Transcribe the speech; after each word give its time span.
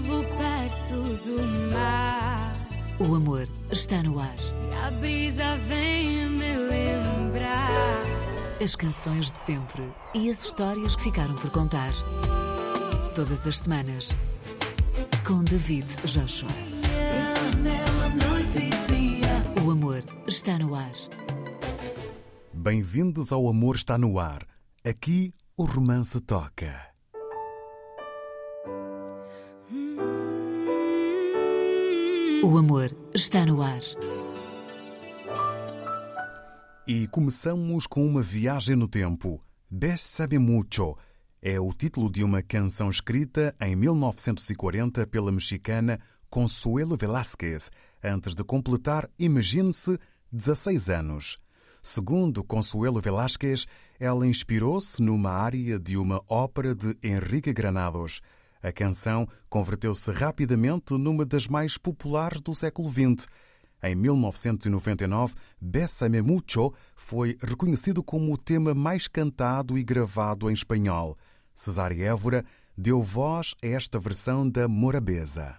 vivo 0.00 0.22
perto 0.36 1.16
do 1.24 1.72
mar. 1.72 2.52
O 2.98 3.14
amor 3.14 3.48
está 3.70 4.02
no 4.02 4.18
ar. 4.18 4.34
E 4.70 4.74
a 4.74 4.90
brisa 4.98 5.56
vem 5.68 6.28
me 6.28 6.56
lembrar. 6.56 8.02
As 8.62 8.76
canções 8.76 9.30
de 9.30 9.38
sempre 9.38 9.88
e 10.14 10.28
as 10.28 10.44
histórias 10.44 10.96
que 10.96 11.04
ficaram 11.04 11.34
por 11.36 11.50
contar. 11.50 11.92
Todas 13.14 13.46
as 13.46 13.58
semanas. 13.58 14.10
Com 15.26 15.42
David 15.44 15.86
Joshua. 16.04 16.50
O 19.64 19.70
amor 19.70 20.04
está 20.26 20.58
no 20.58 20.74
ar. 20.74 20.92
Bem-vindos 22.52 23.32
ao 23.32 23.48
Amor 23.48 23.76
Está 23.76 23.96
no 23.96 24.18
Ar. 24.18 24.46
Aqui 24.84 25.32
o 25.56 25.64
romance 25.64 26.20
toca. 26.20 26.85
O 32.48 32.58
amor 32.58 32.96
está 33.12 33.44
no 33.44 33.60
ar. 33.60 33.80
E 36.86 37.08
começamos 37.08 37.88
com 37.88 38.06
uma 38.06 38.22
viagem 38.22 38.76
no 38.76 38.86
tempo. 38.86 39.42
Bésame 39.68 40.38
Mucho 40.38 40.96
é 41.42 41.58
o 41.58 41.72
título 41.72 42.08
de 42.08 42.22
uma 42.22 42.44
canção 42.44 42.88
escrita 42.88 43.52
em 43.60 43.74
1940 43.74 45.08
pela 45.08 45.32
mexicana 45.32 45.98
Consuelo 46.30 46.96
Velázquez, 46.96 47.68
antes 48.00 48.32
de 48.32 48.44
completar, 48.44 49.10
imagine-se, 49.18 49.98
16 50.30 50.88
anos. 50.88 51.38
Segundo 51.82 52.44
Consuelo 52.44 53.00
Velázquez, 53.00 53.66
ela 53.98 54.24
inspirou-se 54.24 55.02
numa 55.02 55.30
área 55.30 55.80
de 55.80 55.96
uma 55.96 56.22
ópera 56.30 56.76
de 56.76 56.96
Henrique 57.02 57.52
Granados. 57.52 58.22
A 58.62 58.72
canção 58.72 59.28
converteu-se 59.48 60.10
rapidamente 60.10 60.94
numa 60.94 61.24
das 61.24 61.46
mais 61.46 61.76
populares 61.76 62.40
do 62.40 62.54
século 62.54 62.88
XX. 62.88 63.26
Em 63.82 63.94
1999, 63.94 65.34
Bésame 65.60 66.22
Mucho 66.22 66.72
foi 66.96 67.36
reconhecido 67.40 68.02
como 68.02 68.32
o 68.32 68.38
tema 68.38 68.74
mais 68.74 69.06
cantado 69.06 69.78
e 69.78 69.84
gravado 69.84 70.50
em 70.50 70.54
espanhol. 70.54 71.16
Cesária 71.54 72.06
Évora 72.06 72.44
deu 72.76 73.02
voz 73.02 73.54
a 73.62 73.66
esta 73.66 73.98
versão 73.98 74.48
da 74.48 74.66
Morabeza. 74.66 75.58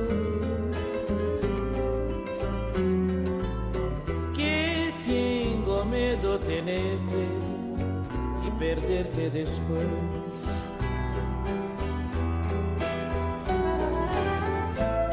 Perderte 8.61 9.31
después. 9.31 9.87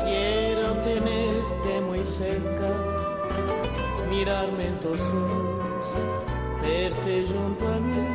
Quiero 0.04 0.74
tenerte 0.82 1.80
muy 1.80 2.04
cerca, 2.04 2.70
mirarme 4.10 4.66
en 4.66 4.80
tus 4.80 5.00
ojos 5.00 5.86
verte 6.60 7.24
junto 7.26 7.68
a 7.68 7.80
mí. 7.80 8.06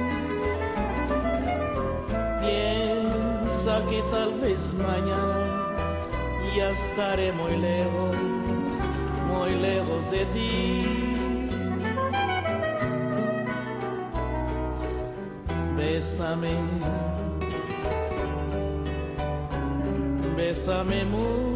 Piensa 2.43 3.81
que 3.89 4.03
tal 4.11 4.39
vez 4.39 4.73
mañana 4.75 5.75
ya 6.55 6.69
estaré 6.69 7.31
muy 7.31 7.57
lejos, 7.57 8.15
muy 9.31 9.51
lejos 9.55 10.11
de 10.11 10.25
ti. 10.25 11.02
Bésame 20.63 21.03
mucho. 21.03 21.52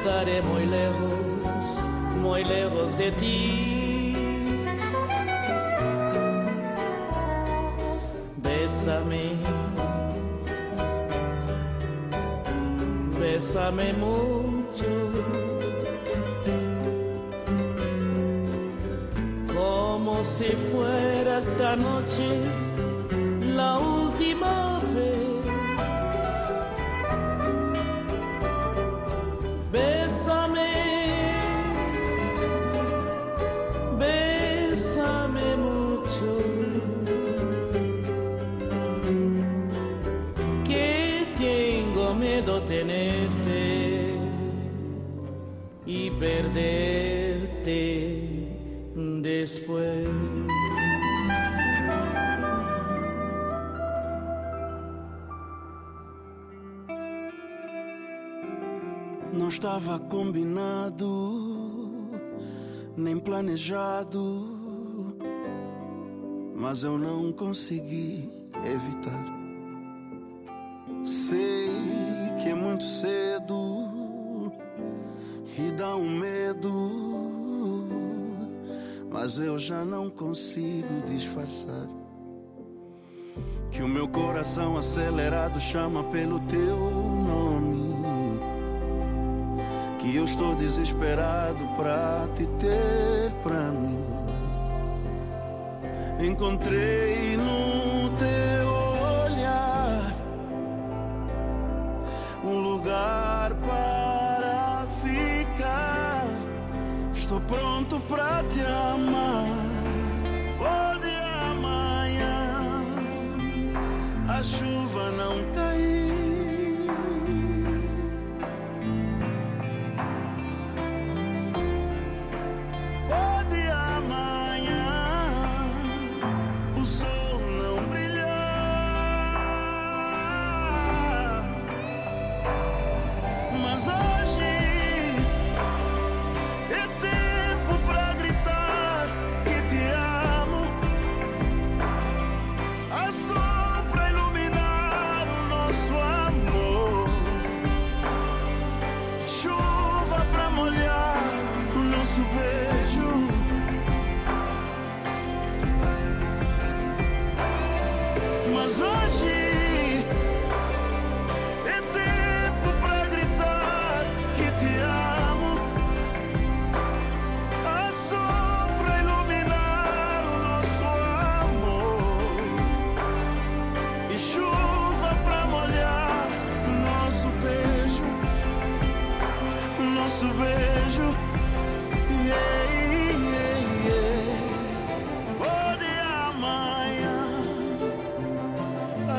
Estaré 0.00 0.40
muy 0.40 0.64
lejos, 0.64 1.78
muy 2.22 2.42
lejos 2.44 2.96
de 2.96 3.12
ti. 3.12 4.12
Bésame, 8.38 9.32
bésame 13.20 13.92
mucho. 13.92 14.90
Como 19.54 20.24
si 20.24 20.48
fuera 20.72 21.40
esta 21.40 21.76
noche 21.76 22.26
la 23.54 23.78
última 23.78 24.78
vez. 24.94 25.19
Perderte 46.20 48.12
después. 49.22 50.06
Não 59.32 59.48
estava 59.48 59.98
combinado, 59.98 61.00
nem 62.96 63.18
planejado, 63.18 64.46
mas 66.54 66.84
eu 66.84 66.98
não 66.98 67.32
consegui 67.32 68.30
evitar. 68.62 69.24
Sei 71.02 71.70
que 72.42 72.50
é 72.50 72.54
muito 72.54 72.84
cedo 72.84 73.19
e 75.66 75.70
dá 75.72 75.94
um 75.94 76.08
medo, 76.08 76.70
mas 79.10 79.38
eu 79.38 79.58
já 79.58 79.84
não 79.84 80.08
consigo 80.08 81.02
disfarçar. 81.06 81.86
Que 83.70 83.82
o 83.82 83.88
meu 83.88 84.08
coração 84.08 84.76
acelerado 84.76 85.60
chama 85.60 86.02
pelo 86.04 86.40
teu 86.40 86.76
nome. 86.76 87.90
Que 89.98 90.16
eu 90.16 90.24
estou 90.24 90.54
desesperado 90.54 91.64
pra 91.76 92.26
te 92.34 92.46
ter 92.58 93.30
pra 93.42 93.70
mim. 93.70 93.98
Encontrei 96.26 97.36
no 97.36 98.10
teu 98.16 98.49
pronto 107.80 108.00
pra 108.00 108.42
te 108.52 108.60
amar. 108.60 108.89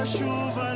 Chuva 0.06 0.71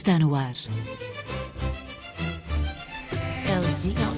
está 0.00 0.18
no 0.18 0.34
ar. 0.34 0.54
LG 3.44 3.94
on. 4.00 4.16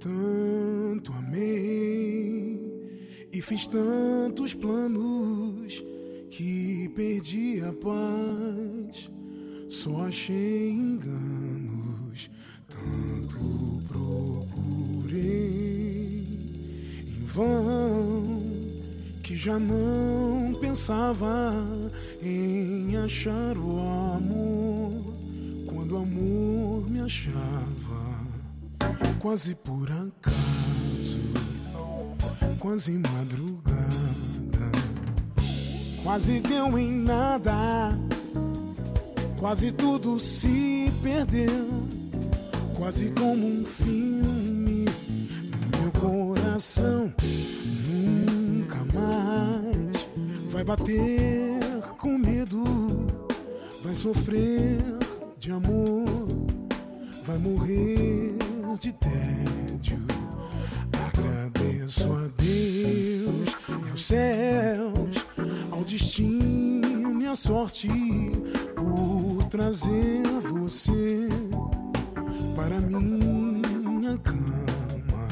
Tanto 0.00 1.12
amei 1.12 2.58
e 3.32 3.40
fiz 3.40 3.68
tantos 3.68 4.52
planos 4.52 5.80
que 6.28 6.88
perdi 6.96 7.60
a 7.60 7.72
paz. 7.72 9.08
Só 9.68 10.06
achei 10.06 10.70
enganos, 10.70 12.28
tanto 12.68 13.80
procurei 13.86 15.18
em 17.06 17.24
vão 17.26 18.42
que 19.22 19.36
já 19.36 19.56
não 19.56 20.52
pensava 20.60 21.87
em 22.22 22.96
achar 22.96 23.56
o 23.56 23.78
amor 24.16 25.14
quando 25.66 25.92
o 25.92 25.98
amor 25.98 26.90
me 26.90 27.00
achava 27.00 28.18
quase 29.18 29.54
por 29.54 29.90
acaso, 29.90 31.20
quase 32.58 32.92
madrugada, 32.92 34.72
quase 36.02 36.40
deu 36.40 36.78
em 36.78 36.92
nada, 36.92 37.98
quase 39.38 39.72
tudo 39.72 40.18
se 40.20 40.92
perdeu, 41.02 41.86
quase 42.76 43.10
como 43.10 43.46
um 43.46 43.64
filme, 43.64 44.84
meu 45.80 45.92
coração 46.00 47.12
nunca 47.86 48.76
mais 48.94 50.06
vai 50.52 50.64
bater 50.64 51.57
com 51.98 52.16
medo, 52.16 52.62
vai 53.82 53.94
sofrer 53.94 54.78
de 55.36 55.50
amor, 55.50 56.06
vai 57.26 57.36
morrer 57.38 58.36
de 58.78 58.92
tédio. 58.92 59.98
Agradeço 61.08 62.12
a 62.12 62.28
Deus 62.40 63.48
e 63.84 63.90
aos 63.90 64.04
céus, 64.04 65.26
ao 65.72 65.82
destino 65.82 67.20
e 67.20 67.26
à 67.26 67.34
sorte 67.34 67.88
por 68.76 69.44
trazer 69.48 70.22
você 70.52 71.28
para 72.54 72.80
minha 72.80 74.16
cama, 74.18 75.28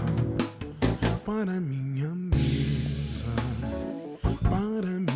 para 1.24 1.60
minha 1.60 2.12
mesa, 2.12 3.24
para 4.50 4.88
minha 4.98 5.15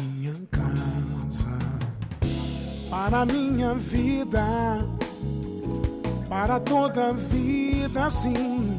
para 2.90 3.24
minha 3.24 3.74
vida, 3.74 4.44
para 6.28 6.58
toda 6.58 7.12
vida 7.12 8.06
assim 8.06 8.76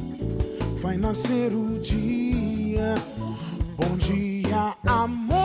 vai 0.81 0.97
nascer 0.97 1.53
o 1.53 1.79
dia. 1.79 2.95
Bom 3.77 3.95
dia, 3.97 4.75
amor. 4.85 5.40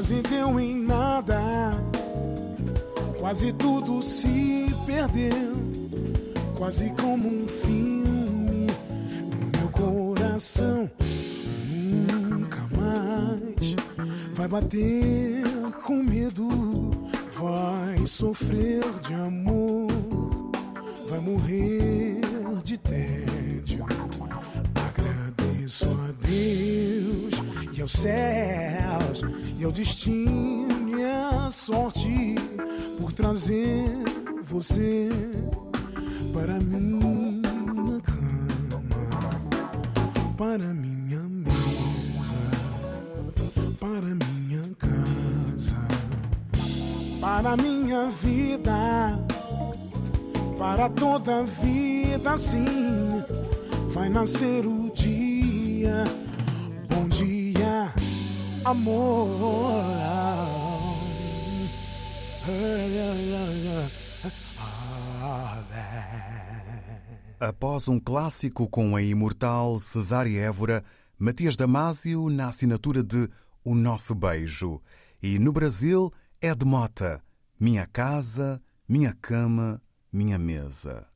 Quase 0.00 0.22
deu 0.22 0.58
em 0.58 0.82
nada, 0.82 1.38
quase 3.18 3.52
tudo 3.52 4.02
se 4.02 4.74
perdeu, 4.86 5.52
quase 6.56 6.90
como 6.98 7.28
um 7.28 7.46
filme, 7.46 8.66
meu 9.58 9.68
coração 9.68 10.90
nunca 11.68 12.66
mais 12.74 13.76
vai 14.34 14.48
bater 14.48 15.44
com 15.84 16.02
medo, 16.02 16.48
vai 17.38 18.06
sofrer 18.06 18.82
de 19.06 19.12
amor, 19.12 19.92
vai 21.10 21.20
morrer 21.20 22.22
de 22.64 22.78
tédio. 22.78 23.84
Agradeço 24.74 25.84
a 25.84 26.26
Deus 26.26 27.34
e 27.76 27.82
aos 27.82 27.92
céus 27.92 28.79
ao 29.70 29.72
destino 29.72 30.98
e 30.98 31.04
à 31.04 31.48
sorte 31.52 32.34
por 32.98 33.12
trazer 33.12 33.88
você 34.44 35.08
para 36.34 36.54
minha 36.58 38.00
cama, 38.00 38.90
para 40.36 40.74
minha 40.74 41.20
mesa, 41.20 41.54
para 43.78 44.08
minha 44.08 44.74
casa, 44.76 45.76
para 47.20 47.56
minha 47.56 48.10
vida 48.10 49.18
para 50.58 50.88
toda 50.90 51.38
a 51.38 51.42
vida 51.42 52.32
assim 52.32 52.64
vai 53.92 54.08
nascer 54.08 54.66
o 54.66 54.90
dia. 54.92 56.04
Amor. 58.70 59.84
Após 67.40 67.88
um 67.88 67.98
clássico 67.98 68.68
com 68.68 68.94
a 68.94 69.02
imortal 69.02 69.80
Cesária 69.80 70.40
Évora, 70.42 70.84
Matias 71.18 71.56
Damasio 71.56 72.30
na 72.30 72.46
assinatura 72.46 73.02
de 73.02 73.28
O 73.64 73.74
Nosso 73.74 74.14
Beijo. 74.14 74.80
E 75.20 75.36
no 75.40 75.52
Brasil, 75.52 76.12
Ed 76.40 76.64
Mota, 76.64 77.20
Minha 77.58 77.88
Casa, 77.88 78.62
Minha 78.88 79.16
Cama, 79.20 79.82
Minha 80.12 80.38
Mesa. 80.38 81.08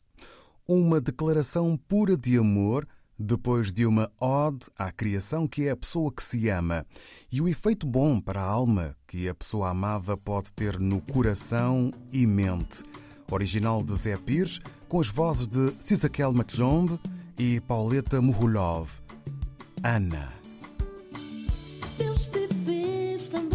Uma 0.69 1.01
declaração 1.01 1.77
pura 1.77 2.17
de 2.17 2.37
amor 2.37 2.85
depois 3.19 3.73
de 3.73 3.87
uma 3.87 4.11
ode 4.21 4.67
à 4.79 4.91
criação 4.91 5.47
que 5.47 5.67
é 5.67 5.71
a 5.71 5.77
pessoa 5.77 6.13
que 6.13 6.23
se 6.23 6.49
ama 6.49 6.87
e 7.31 7.41
o 7.41 7.49
efeito 7.49 7.87
bom 7.87 8.21
para 8.21 8.41
a 8.41 8.47
alma 8.47 8.97
que 9.07 9.29
a 9.29 9.35
pessoa 9.35 9.71
amada 9.71 10.17
pode 10.17 10.53
ter 10.53 10.79
no 10.79 11.01
coração 11.01 11.93
e 12.13 12.27
mente. 12.27 12.83
Original 13.31 13.83
de 13.83 13.93
Zé 13.95 14.17
Pires, 14.17 14.61
com 14.89 15.01
as 15.01 15.09
vozes 15.09 15.49
de 15.49 15.73
Cisaquel 15.81 16.31
McJomb 16.31 17.01
e 17.39 17.61
Pauleta 17.61 18.21
Muhulov. 18.21 19.01
Ana. 19.83 20.33
Deus 21.99 22.29
te 22.29 22.47
fez 22.65 23.29
tão 23.29 23.49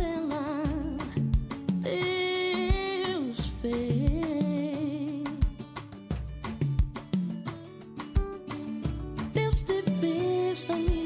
fez 10.70 10.86
tão 10.86 10.99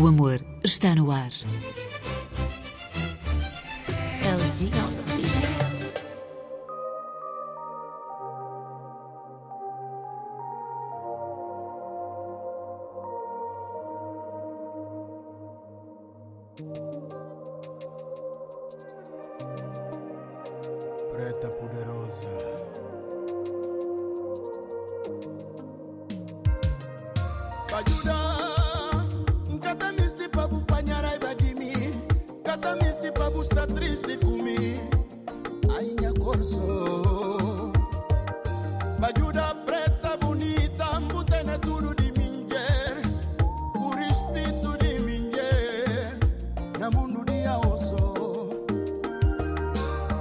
O 0.00 0.06
amor 0.06 0.40
está 0.64 0.94
no 0.94 1.10
ar. 1.12 1.30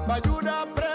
pa' 0.09 0.15
ayuda 0.15 0.88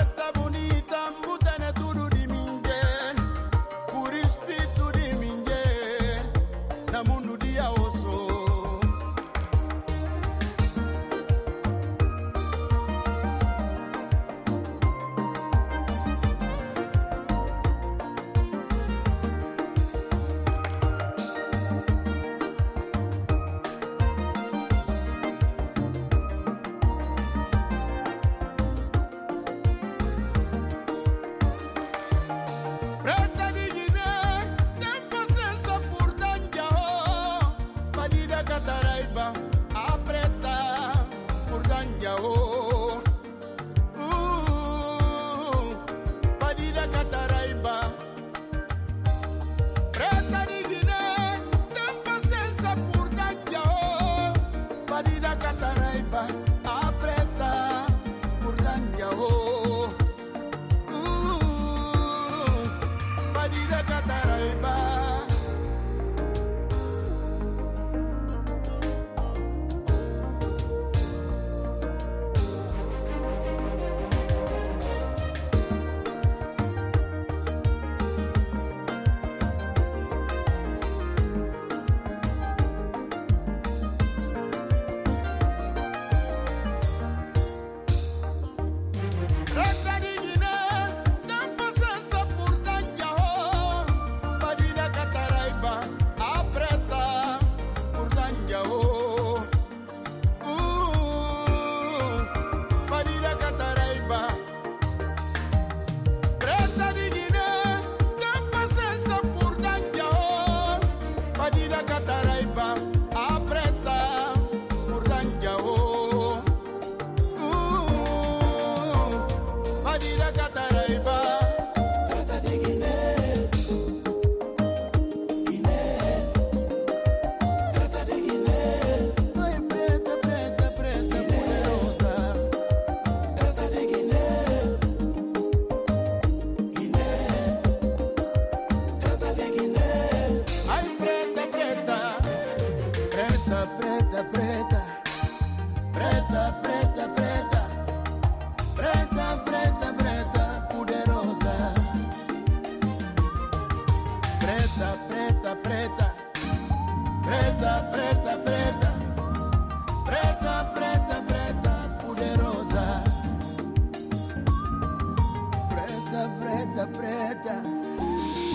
preta, 166.75 166.87
preta, 166.91 167.57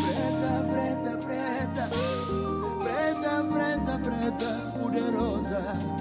preta, 0.03 0.61
preta, 0.67 1.13
preta, 1.23 1.85
preta, 2.83 3.43
preta, 3.47 3.97
preta, 4.03 4.51
poderosa. 4.75 5.98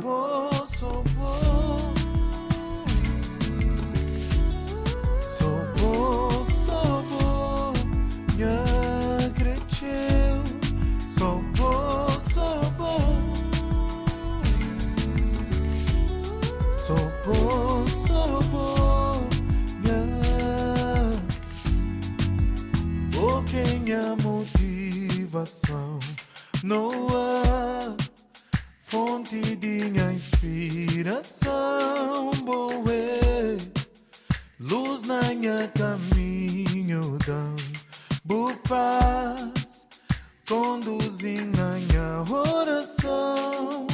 Bom, 0.00 0.50
sou 0.78 1.04
bom. 1.14 1.94
Sou 5.38 5.60
bom, 5.78 6.30
sou 6.66 7.02
bom. 7.02 7.72
Minha 8.36 8.64
cresceu. 9.34 10.42
Sou 11.16 11.42
bom, 11.56 11.70
motivação. 25.30 25.98
Não 26.62 26.90
fonte 29.30 29.56
de 29.56 29.84
minha 29.84 30.12
inspiração. 30.12 31.50
Boa 32.44 32.74
luz 34.58 35.06
na 35.06 35.22
minha 35.34 35.68
caminho, 35.68 37.16
dão 37.24 37.56
boa 38.24 38.52
paz. 38.68 39.86
Conduzindo 40.48 41.56
minha 41.76 42.24
oração. 42.28 43.86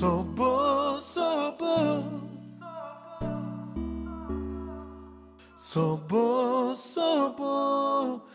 Sou 0.00 0.24
bom, 0.24 0.98
sou 6.74 7.36
bom. 7.36 8.26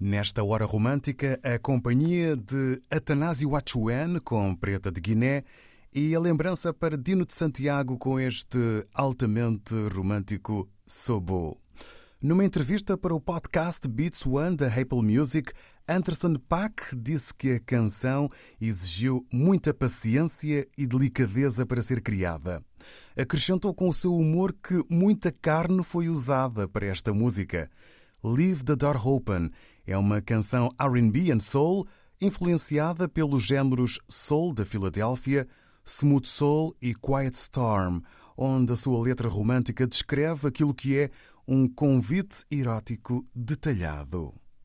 Nesta 0.00 0.42
hora 0.42 0.64
romântica, 0.64 1.38
a 1.44 1.60
companhia 1.60 2.36
de 2.36 2.82
Atanásio 2.90 3.54
Achuan 3.54 4.18
com 4.18 4.52
Preta 4.56 4.90
de 4.90 5.00
Guiné 5.00 5.44
e 5.94 6.12
a 6.12 6.18
lembrança 6.18 6.74
para 6.74 6.98
Dino 6.98 7.24
de 7.24 7.34
Santiago 7.34 7.96
com 7.98 8.18
este 8.18 8.58
altamente 8.92 9.76
romântico 9.94 10.68
Sobo. 10.84 11.56
Numa 12.20 12.44
entrevista 12.44 12.98
para 12.98 13.14
o 13.14 13.20
podcast 13.20 13.88
Beats 13.88 14.26
One 14.26 14.54
da 14.54 14.66
Apple 14.66 15.02
Music, 15.02 15.52
Anderson 15.90 16.34
Paak 16.48 16.94
disse 16.94 17.34
que 17.34 17.50
a 17.50 17.58
canção 17.58 18.28
exigiu 18.60 19.26
muita 19.32 19.74
paciência 19.74 20.64
e 20.78 20.86
delicadeza 20.86 21.66
para 21.66 21.82
ser 21.82 22.00
criada. 22.00 22.64
Acrescentou 23.16 23.74
com 23.74 23.88
o 23.88 23.92
seu 23.92 24.14
humor 24.14 24.52
que 24.52 24.84
muita 24.88 25.32
carne 25.32 25.82
foi 25.82 26.08
usada 26.08 26.68
para 26.68 26.86
esta 26.86 27.12
música. 27.12 27.68
Leave 28.22 28.62
the 28.62 28.76
Door 28.76 29.04
Open 29.04 29.50
é 29.84 29.98
uma 29.98 30.22
canção 30.22 30.70
R&B 30.78 31.32
and 31.32 31.40
soul 31.40 31.88
influenciada 32.20 33.08
pelos 33.08 33.42
géneros 33.42 33.98
soul 34.08 34.54
da 34.54 34.64
Filadélfia, 34.64 35.48
smooth 35.84 36.28
soul 36.28 36.76
e 36.80 36.94
quiet 36.94 37.36
storm, 37.36 38.00
onde 38.36 38.72
a 38.72 38.76
sua 38.76 39.02
letra 39.02 39.28
romântica 39.28 39.88
descreve 39.88 40.46
aquilo 40.46 40.72
que 40.72 40.96
é 40.96 41.10
um 41.48 41.66
convite 41.66 42.44
erótico 42.48 43.24
detalhado. 43.34 44.32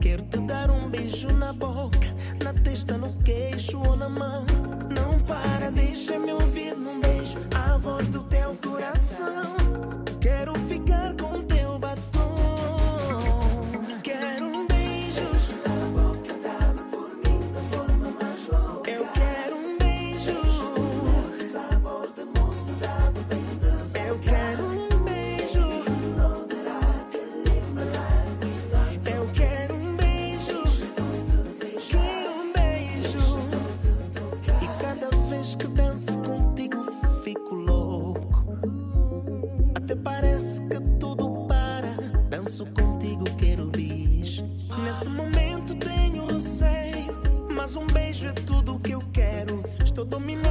Quero 0.00 0.22
te 0.24 0.38
dar 0.38 0.70
um 0.70 0.88
beijo 0.88 1.30
na 1.30 1.52
boca, 1.52 1.98
na 2.42 2.54
testa, 2.54 2.96
no 2.96 3.12
queixo 3.22 3.78
ou 3.78 3.96
na 3.96 4.08
mão. 4.08 4.46
Não 4.88 5.18
para, 5.20 5.70
deixa-me 5.70 6.32
ouvir 6.32 6.74
num 6.74 7.00
beijo 7.00 7.38
a 7.54 7.76
voz 7.76 8.08
do 8.08 8.22
teu 8.22 8.56
coração. 8.62 9.59
dominó. 50.10 50.49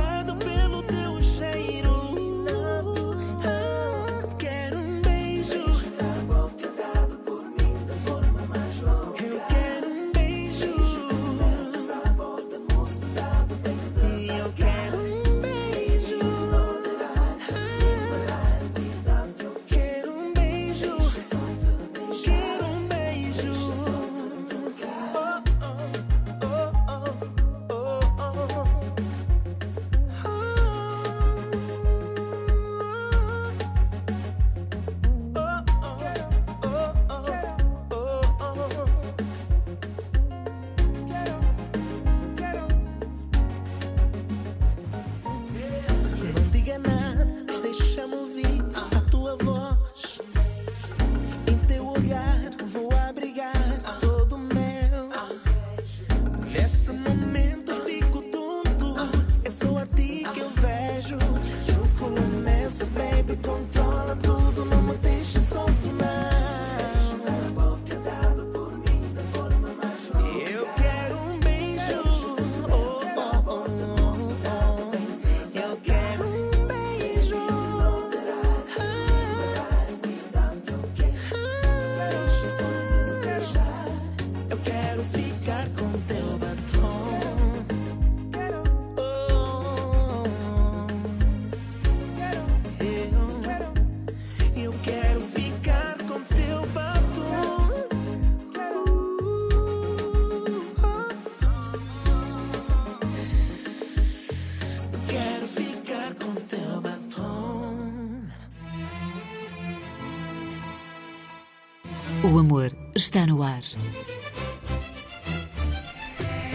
Está 113.19 113.27
no 113.27 113.43
ar. 113.43 113.63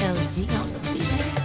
LGLB. 0.00 1.44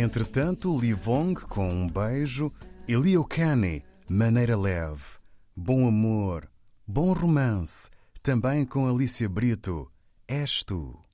Entretanto, 0.00 0.78
Livong, 0.78 1.34
com 1.34 1.68
um 1.68 1.88
beijo, 1.88 2.52
Eliokane, 2.86 3.82
maneira 4.08 4.56
leve, 4.56 5.02
bom 5.56 5.88
amor, 5.88 6.48
bom 6.86 7.12
romance, 7.12 7.90
também 8.22 8.64
com 8.64 8.88
Alicia 8.88 9.28
Brito, 9.28 9.90
és 10.28 10.62
tu. 10.62 11.07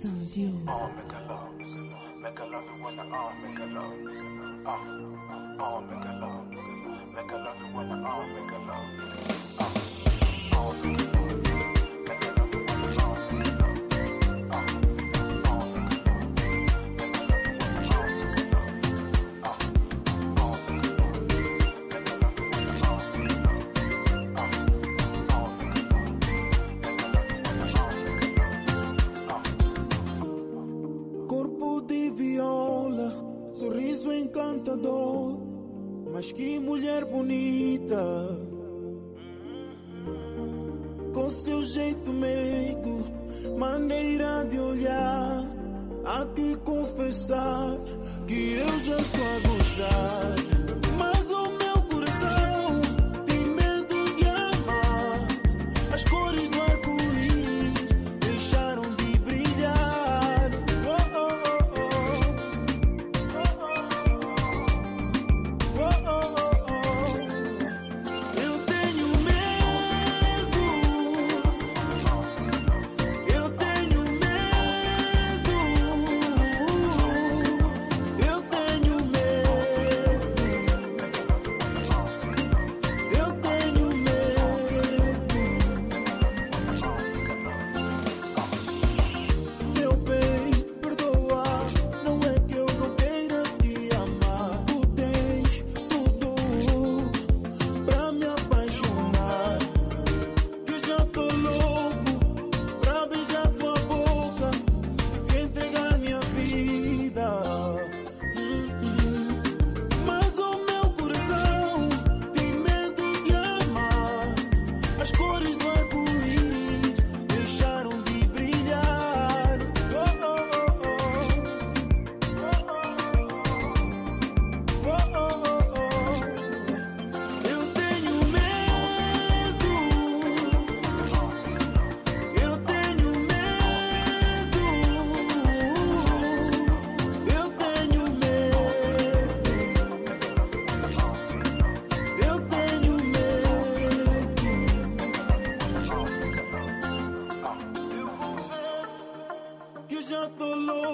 sans 0.00 0.08
Dieu. 0.32 0.50
Oh, 0.66 0.88
make 0.96 1.12
a 1.12 1.20
love, 1.28 1.52
make 2.22 2.38
a 2.38 2.44
love 2.44 2.64
you 2.74 2.82
wanna 2.82 3.04
oh, 3.12 3.32
make 3.42 3.58
a 3.58 3.66
love, 3.66 3.92
oh, 4.66 4.78
oh, 5.60 5.80
make 5.82 6.04
a 6.04 6.12
love, 6.20 6.46
make 7.14 7.30
a 7.30 7.36
love 7.36 7.56
you 7.60 7.74
wanna 7.74 7.96
oh, 8.08 8.24
make 8.34 8.50
a 8.50 8.58
love. 8.66 9.09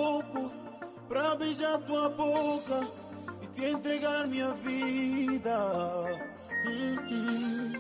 louco 0.07 0.53
pra 1.09 1.35
beijar 1.35 1.79
tua 1.79 2.09
boca 2.09 2.87
e 3.43 3.47
te 3.49 3.65
entregar 3.67 4.27
minha 4.29 4.51
vida. 4.53 5.59
Hum, 6.65 6.97
hum. 7.11 7.73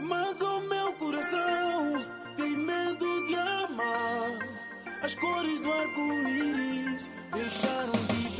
Mas 0.00 0.40
o 0.40 0.60
meu 0.60 0.92
coração 0.94 1.94
tem 2.36 2.50
medo 2.56 3.26
de 3.26 3.34
amar. 3.34 4.38
As 5.02 5.14
cores 5.14 5.60
do 5.60 5.72
arco-íris 5.72 7.08
deixaram 7.32 7.92
de 8.08 8.39